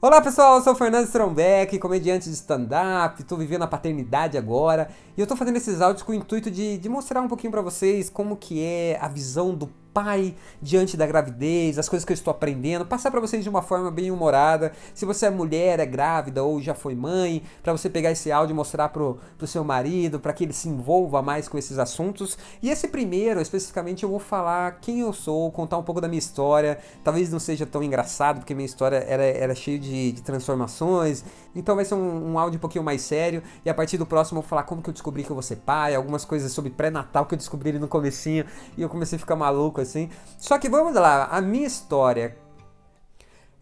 [0.00, 4.90] Olá pessoal, eu sou o Fernando Strombeck, comediante de stand-up, estou vivendo a paternidade agora
[5.16, 7.62] e eu estou fazendo esses áudios com o intuito de, de mostrar um pouquinho para
[7.62, 12.14] vocês como que é a visão do pai diante da gravidez, as coisas que eu
[12.14, 14.72] estou aprendendo, passar para vocês de uma forma bem humorada.
[14.94, 18.54] Se você é mulher, é grávida ou já foi mãe, para você pegar esse áudio
[18.54, 22.38] e mostrar pro, pro seu marido, para que ele se envolva mais com esses assuntos.
[22.62, 26.18] E esse primeiro, especificamente, eu vou falar quem eu sou, contar um pouco da minha
[26.18, 26.78] história.
[27.04, 31.24] Talvez não seja tão engraçado, porque minha história era, era cheia de, de transformações.
[31.54, 33.42] Então vai ser um, um áudio um pouquinho mais sério.
[33.64, 35.42] E a partir do próximo eu vou falar como que eu descobri que eu vou
[35.42, 38.44] ser pai, algumas coisas sobre pré-natal que eu descobri ali no comecinho.
[38.76, 40.08] E eu comecei a ficar maluco assim.
[40.38, 42.36] Só que vamos lá, a minha história.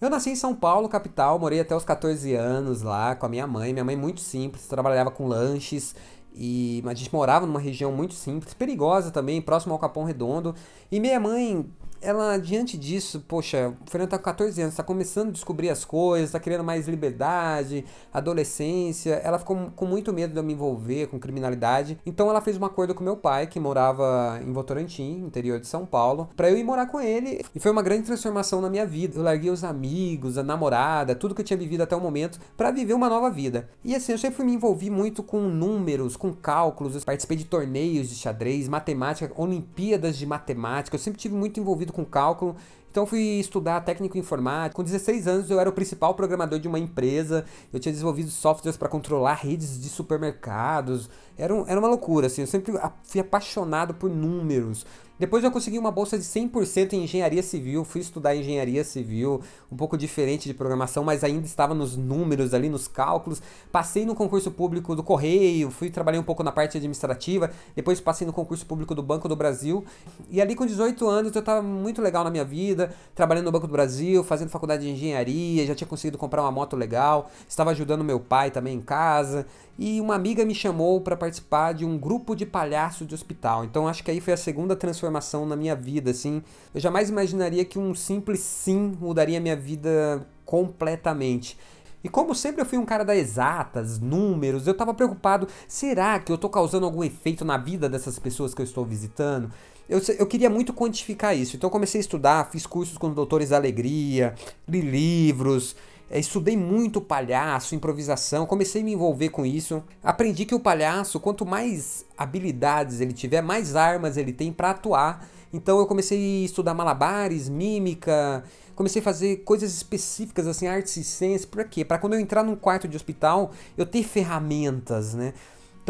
[0.01, 3.47] Eu nasci em São Paulo, capital, morei até os 14 anos lá com a minha
[3.47, 3.73] mãe.
[3.73, 5.95] Minha mãe muito simples, trabalhava com lanches
[6.33, 10.55] e a gente morava numa região muito simples, perigosa também, próximo ao Capão Redondo.
[10.91, 11.69] E minha mãe
[12.01, 15.85] ela, diante disso, poxa, o Fernando tá com 14 anos, tá começando a descobrir as
[15.85, 19.15] coisas, tá querendo mais liberdade, adolescência.
[19.25, 21.99] Ela ficou com muito medo de eu me envolver com criminalidade.
[22.07, 25.85] Então ela fez um acordo com meu pai, que morava em Votorantim, interior de São
[25.85, 27.45] Paulo, para eu ir morar com ele.
[27.55, 29.19] E foi uma grande transformação na minha vida.
[29.19, 32.71] Eu larguei os amigos, a namorada, tudo que eu tinha vivido até o momento, para
[32.71, 33.69] viver uma nova vida.
[33.85, 38.09] E assim, eu sempre me envolvi muito com números, com cálculos, eu participei de torneios
[38.09, 40.95] de xadrez, matemática, Olimpíadas de matemática.
[40.95, 42.57] Eu sempre tive muito envolvido com cálculo.
[42.91, 44.77] Então fui estudar técnico informático.
[44.77, 47.45] Com 16 anos eu era o principal programador de uma empresa.
[47.73, 51.09] Eu tinha desenvolvido softwares para controlar redes de supermercados.
[51.39, 52.41] Era, um, era uma loucura, assim.
[52.41, 54.85] Eu sempre fui apaixonado por números.
[55.21, 59.77] Depois eu consegui uma bolsa de 100% em engenharia civil, fui estudar engenharia civil, um
[59.77, 63.43] pouco diferente de programação, mas ainda estava nos números ali, nos cálculos.
[63.71, 68.27] Passei no concurso público do Correio, fui trabalhei um pouco na parte administrativa, depois passei
[68.27, 69.85] no concurso público do Banco do Brasil.
[70.31, 72.80] E ali com 18 anos eu estava muito legal na minha vida,
[73.15, 76.77] trabalhando no Banco do Brasil, fazendo faculdade de engenharia, já tinha conseguido comprar uma moto
[76.77, 79.47] legal, estava ajudando meu pai também em casa
[79.79, 83.65] e uma amiga me chamou para participar de um grupo de palhaço de hospital.
[83.65, 86.43] Então acho que aí foi a segunda transformação na minha vida, assim.
[86.75, 91.57] Eu jamais imaginaria que um simples sim mudaria minha vida completamente.
[92.03, 96.33] E como sempre eu fui um cara das exatas, números, eu estava preocupado, será que
[96.33, 99.51] eu estou causando algum efeito na vida dessas pessoas que eu estou visitando?
[99.89, 103.57] Eu, eu queria muito quantificar isso, então comecei a estudar, fiz cursos com doutores da
[103.57, 104.35] alegria,
[104.69, 105.75] li livros,
[106.19, 109.83] estudei muito palhaço, improvisação, comecei a me envolver com isso.
[110.03, 115.29] Aprendi que o palhaço, quanto mais habilidades ele tiver, mais armas ele tem para atuar.
[115.53, 118.43] Então eu comecei a estudar malabares, mímica,
[118.75, 121.85] comecei a fazer coisas específicas assim, artes e ciências, para quê?
[121.85, 125.35] Para quando eu entrar num quarto de hospital, eu ter ferramentas, né?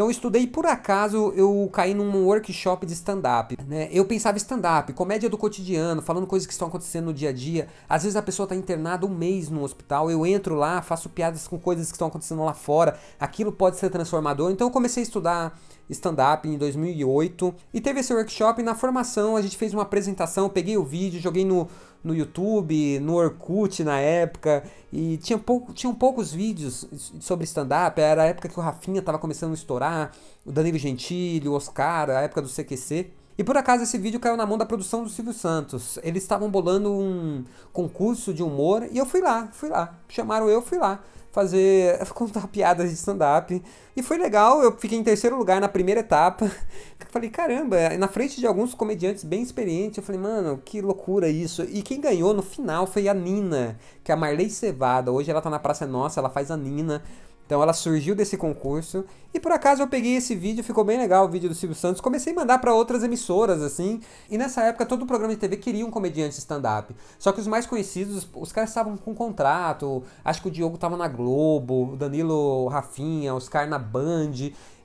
[0.01, 3.55] Então eu estudei por acaso, eu caí num workshop de stand-up.
[3.67, 3.87] Né?
[3.91, 7.67] Eu pensava stand-up, comédia do cotidiano, falando coisas que estão acontecendo no dia a dia.
[7.87, 11.47] Às vezes a pessoa está internada um mês no hospital, eu entro lá, faço piadas
[11.47, 12.97] com coisas que estão acontecendo lá fora.
[13.19, 14.49] Aquilo pode ser transformador.
[14.49, 18.63] Então eu comecei a estudar stand-up em 2008 e teve esse workshop.
[18.63, 21.67] Na formação a gente fez uma apresentação, peguei o vídeo, joguei no
[22.03, 26.87] no YouTube, no Orkut na época, e tinha pouco, tinham poucos vídeos
[27.19, 30.11] sobre stand-up, era a época que o Rafinha estava começando a estourar,
[30.45, 33.20] o Danilo Gentili, o Oscar, a época do CQC.
[33.37, 35.97] E por acaso esse vídeo caiu na mão da produção do Silvio Santos.
[36.03, 37.43] Eles estavam bolando um
[37.73, 39.95] concurso de humor e eu fui lá, fui lá.
[40.09, 43.61] Chamaram eu, fui lá fazer contar piadas de stand-up.
[43.95, 46.45] E foi legal, eu fiquei em terceiro lugar na primeira etapa.
[46.45, 51.27] Eu falei, caramba, na frente de alguns comediantes bem experientes, eu falei, mano, que loucura
[51.29, 51.63] isso.
[51.63, 55.11] E quem ganhou no final foi a Nina, que é a Marley Cevada.
[55.11, 57.01] Hoje ela tá na Praça Nossa, ela faz a Nina.
[57.51, 59.03] Então ela surgiu desse concurso
[59.33, 61.99] e por acaso eu peguei esse vídeo, ficou bem legal o vídeo do Silvio Santos.
[61.99, 63.99] Comecei a mandar para outras emissoras assim.
[64.29, 66.95] E nessa época todo programa de TV queria um comediante stand-up.
[67.19, 70.01] Só que os mais conhecidos, os caras estavam com contrato.
[70.23, 74.31] Acho que o Diogo tava na Globo, o Danilo Rafinha, Oscar na Band.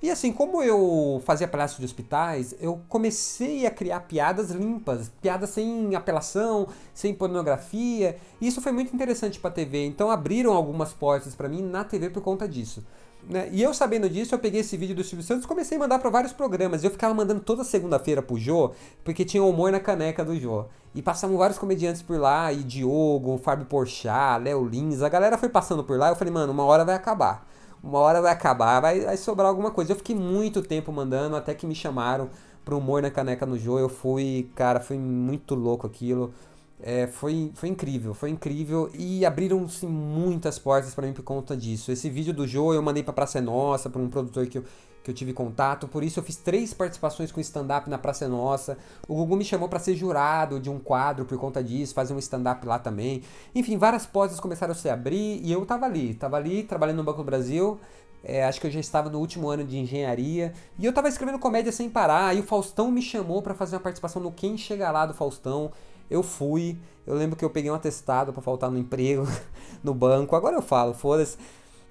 [0.02, 5.50] E assim, como eu fazia palhaço de hospitais, eu comecei a criar piadas limpas, piadas
[5.50, 8.16] sem apelação, sem pornografia.
[8.40, 9.86] E isso foi muito interessante para a TV.
[9.86, 12.84] Então abriram algumas portas para mim na TV por conta disso.
[13.28, 13.48] Né?
[13.50, 15.98] E eu sabendo disso, eu peguei esse vídeo do Silvio Santos e comecei a mandar
[15.98, 16.84] para vários programas.
[16.84, 18.72] Eu ficava mandando toda segunda-feira pro Jô,
[19.02, 20.66] porque tinha humor na caneca do Jô.
[20.94, 25.48] E passavam vários comediantes por lá, e Diogo, Fábio Porchat, Léo Lins, a galera foi
[25.48, 26.10] passando por lá.
[26.10, 27.46] Eu falei, mano, uma hora vai acabar
[27.82, 29.92] uma hora vai acabar, vai, vai sobrar alguma coisa.
[29.92, 32.28] Eu fiquei muito tempo mandando, até que me chamaram
[32.64, 33.78] pro Humor na Caneca no Jogo.
[33.78, 36.32] Eu fui, cara, foi muito louco aquilo.
[36.82, 41.90] É, foi, foi incrível, foi incrível e abriram-se muitas portas para mim por conta disso.
[41.90, 44.64] Esse vídeo do Joe eu mandei para Praça Nossa, para um produtor que eu,
[45.02, 48.76] que eu tive contato, por isso eu fiz três participações com stand-up na Praça Nossa.
[49.08, 52.18] O Gugu me chamou para ser jurado de um quadro por conta disso, fazer um
[52.18, 53.22] stand-up lá também.
[53.54, 57.04] Enfim, várias portas começaram a se abrir e eu tava ali, tava ali trabalhando no
[57.04, 57.80] Banco do Brasil,
[58.22, 60.52] é, acho que eu já estava no último ano de engenharia.
[60.78, 62.26] E eu estava escrevendo comédia sem parar.
[62.26, 65.70] Aí o Faustão me chamou para fazer uma participação no Quem Chega Lá do Faustão.
[66.10, 66.78] Eu fui.
[67.06, 69.26] Eu lembro que eu peguei um atestado para faltar no emprego,
[69.82, 70.34] no banco.
[70.34, 71.36] Agora eu falo, foda-se.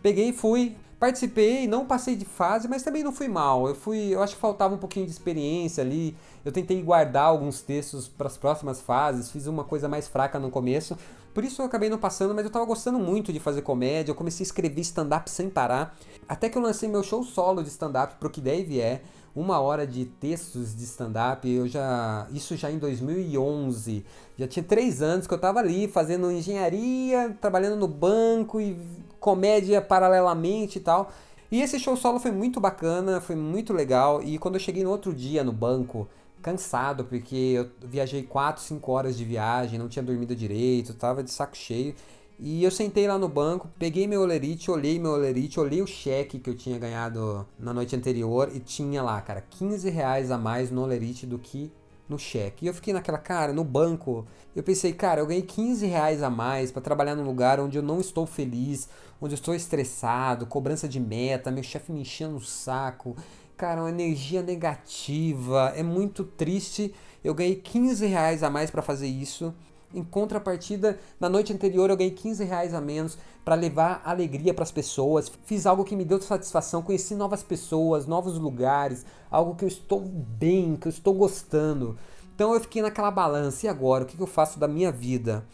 [0.02, 0.76] Peguei e fui.
[1.00, 3.68] Participei, não passei de fase, mas também não fui mal.
[3.68, 6.16] Eu fui, eu acho que faltava um pouquinho de experiência ali.
[6.44, 10.50] Eu tentei guardar alguns textos para as próximas fases, fiz uma coisa mais fraca no
[10.50, 10.98] começo.
[11.34, 14.12] Por isso eu acabei não passando, mas eu tava gostando muito de fazer comédia.
[14.12, 15.98] Eu comecei a escrever stand-up sem parar.
[16.30, 19.02] Até que eu lancei meu show solo de stand-up pro que deve é
[19.36, 22.26] uma hora de textos de stand-up, eu já.
[22.32, 24.06] Isso já em 2011.
[24.38, 28.78] Já tinha três anos que eu tava ali fazendo engenharia, trabalhando no banco e
[29.26, 31.12] comédia paralelamente e tal.
[31.52, 34.22] E esse show solo foi muito bacana, foi muito legal.
[34.22, 36.08] E quando eu cheguei no outro dia no banco,
[36.44, 41.32] cansado, porque eu viajei 4, 5 horas de viagem, não tinha dormido direito, tava de
[41.32, 41.96] saco cheio.
[42.38, 46.38] E eu sentei lá no banco, peguei meu olerite, olhei meu olerite, olhei o cheque
[46.38, 50.70] que eu tinha ganhado na noite anterior e tinha lá, cara, 15 reais a mais
[50.70, 51.72] no olerite do que
[52.08, 52.66] no cheque.
[52.66, 54.26] E eu fiquei naquela, cara, no banco.
[54.56, 57.84] Eu pensei, cara, eu ganhei 15 reais a mais para trabalhar num lugar onde eu
[57.84, 58.88] não estou feliz,
[59.20, 63.16] onde eu estou estressado, cobrança de meta, meu chefe me enchendo o saco.
[63.58, 65.74] Cara, uma energia negativa.
[65.76, 66.94] É muito triste.
[67.24, 69.54] Eu ganhei 15 reais a mais para fazer isso.
[69.96, 74.64] Em contrapartida, na noite anterior eu ganhei 15 reais a menos para levar alegria para
[74.64, 75.32] as pessoas.
[75.46, 80.02] Fiz algo que me deu satisfação, conheci novas pessoas, novos lugares, algo que eu estou
[80.02, 81.98] bem, que eu estou gostando.
[82.36, 83.66] Então eu fiquei naquela balança.
[83.66, 84.04] E agora?
[84.04, 85.46] O que, eu faço da minha vida?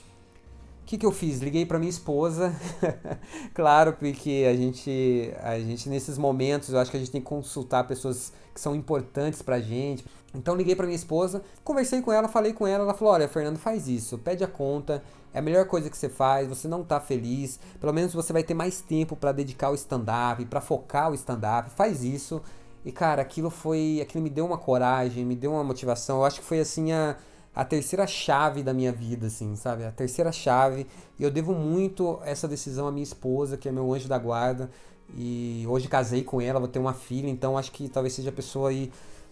[0.81, 1.39] O que, que eu fiz?
[1.39, 2.53] Liguei para minha esposa,
[3.53, 7.27] claro, porque a gente, a gente nesses momentos eu acho que a gente tem que
[7.27, 10.03] consultar pessoas que são importantes pra gente.
[10.33, 13.57] Então liguei para minha esposa, conversei com ela, falei com ela, ela falou: "Olha, Fernando,
[13.57, 16.99] faz isso, pede a conta, é a melhor coisa que você faz, você não tá
[16.99, 21.15] feliz, pelo menos você vai ter mais tempo para dedicar ao stand-up, para focar o
[21.15, 22.41] stand-up, faz isso".
[22.83, 26.17] E cara, aquilo foi, aquilo me deu uma coragem, me deu uma motivação.
[26.19, 27.15] Eu acho que foi assim a
[27.53, 29.83] a terceira chave da minha vida, assim, sabe?
[29.83, 30.87] A terceira chave.
[31.19, 34.71] E eu devo muito essa decisão à minha esposa, que é meu anjo da guarda.
[35.17, 38.33] E hoje casei com ela, vou ter uma filha, então acho que talvez seja a
[38.33, 38.89] pessoa aí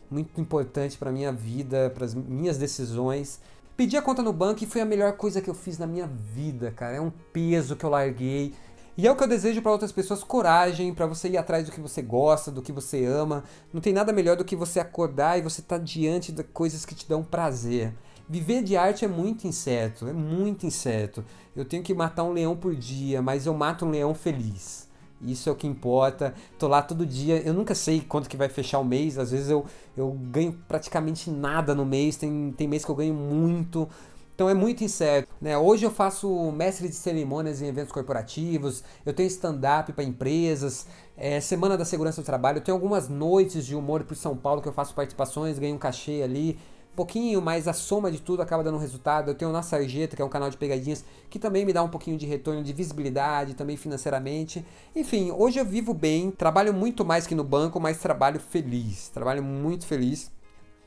[0.10, 3.40] muito importante para minha vida, para as minhas decisões.
[3.78, 6.08] Pedi a conta no banco e foi a melhor coisa que eu fiz na minha
[6.08, 6.98] vida, cara.
[6.98, 8.54] É um peso que eu larguei.
[8.98, 11.72] E é o que eu desejo para outras pessoas, coragem, para você ir atrás do
[11.72, 13.46] que você gosta, do que você ama.
[13.72, 16.86] Não tem nada melhor do que você acordar e você estar tá diante de coisas
[16.86, 17.94] que te dão prazer.
[18.28, 21.24] Viver de arte é muito incerto, é muito incerto.
[21.56, 24.89] Eu tenho que matar um leão por dia, mas eu mato um leão feliz.
[25.22, 26.34] Isso é o que importa.
[26.58, 27.42] Tô lá todo dia.
[27.42, 29.18] Eu nunca sei quanto que vai fechar o mês.
[29.18, 29.66] Às vezes eu,
[29.98, 32.16] eu ganho praticamente nada no mês.
[32.18, 33.88] Tem, tem mês que eu ganho muito.
[34.34, 35.28] Então é muito incerto.
[35.42, 35.58] Né?
[35.58, 38.84] Hoje eu faço mestre de cerimônias em eventos corporativos.
[39.06, 40.88] Eu tenho stand-up para empresas.
[41.18, 42.60] É, Semana da Segurança do Trabalho.
[42.60, 45.80] Eu tenho algumas noites de humor por São Paulo que eu faço participações, ganho um
[45.80, 46.58] cachê ali
[47.00, 49.32] pouquinho, mas a soma de tudo acaba dando resultado.
[49.32, 51.88] Eu tenho na Sarjeta, que é um canal de pegadinhas, que também me dá um
[51.88, 54.66] pouquinho de retorno de visibilidade, também financeiramente.
[54.94, 59.42] Enfim, hoje eu vivo bem, trabalho muito mais que no banco, mas trabalho feliz, trabalho
[59.42, 60.30] muito feliz.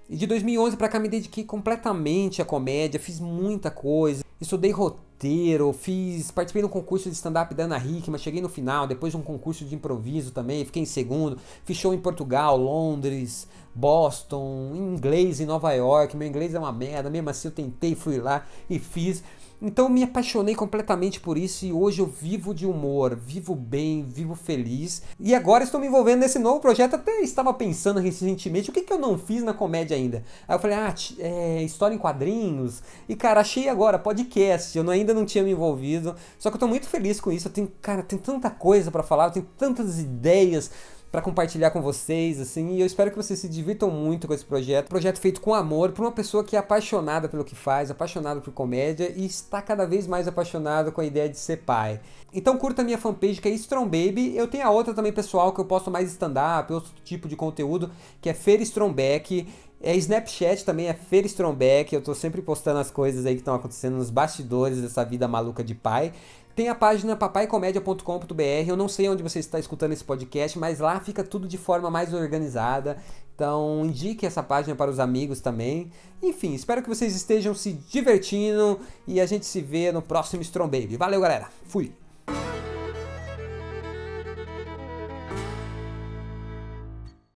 [0.07, 5.73] E de 2011 para cá me dediquei completamente à comédia, fiz muita coisa, estudei roteiro,
[5.73, 9.23] fiz, participei no concurso de stand-up da Ana Hickman, cheguei no final, depois de um
[9.23, 15.47] concurso de improviso também, fiquei em segundo, fiz show em Portugal, Londres, Boston, inglês em
[15.47, 19.23] Nova York, meu inglês é uma merda, mesmo assim eu tentei, fui lá e fiz.
[19.65, 24.35] Então me apaixonei completamente por isso e hoje eu vivo de humor, vivo bem, vivo
[24.35, 25.03] feliz.
[25.21, 26.95] E agora estou me envolvendo nesse novo projeto.
[26.95, 30.25] Até estava pensando recentemente o que, que eu não fiz na comédia ainda.
[30.49, 32.83] Aí eu falei, ah, é, história em quadrinhos.
[33.09, 34.77] E cara, achei agora podcast.
[34.77, 36.17] Eu ainda não tinha me envolvido.
[36.41, 37.47] Só que eu estou muito feliz com isso.
[37.47, 40.73] Eu tenho, cara, tem tanta coisa para falar, eu tenho tantas ideias
[41.13, 44.47] para compartilhar com vocês, assim, e eu espero que vocês se divirtam muito com esse
[44.47, 44.89] projeto.
[44.89, 48.51] Projeto feito com amor, por uma pessoa que é apaixonada pelo que faz, apaixonada por
[48.55, 52.01] comédia e está cada vez mais apaixonado com a ideia de ser pai.
[52.33, 54.35] Então curta a minha fanpage que é Strong Baby.
[54.35, 57.91] Eu tenho a outra também pessoal que eu posto mais stand-up, outro tipo de conteúdo,
[58.19, 59.47] que é Fer Strombeck.
[59.85, 61.93] É Snapchat também, é Fer Strombeck.
[61.93, 65.63] Eu tô sempre postando as coisas aí que estão acontecendo nos bastidores dessa vida maluca
[65.63, 66.13] de pai.
[66.55, 68.43] Tem a página papaicomédia.com.br.
[68.67, 71.91] Eu não sei onde você está escutando esse podcast, mas lá fica tudo de forma
[71.91, 72.99] mais organizada.
[73.35, 75.91] Então, indique essa página para os amigos também.
[76.23, 80.81] Enfim, espero que vocês estejam se divertindo e a gente se vê no próximo Strong
[80.81, 80.97] Baby.
[80.97, 81.49] Valeu, galera.
[81.65, 82.02] Fui.